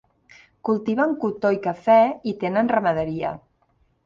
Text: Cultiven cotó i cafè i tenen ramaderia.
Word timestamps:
Cultiven 0.69 1.13
cotó 1.25 1.51
i 1.57 1.59
cafè 1.67 1.99
i 2.33 2.35
tenen 2.45 2.73
ramaderia. 2.75 3.37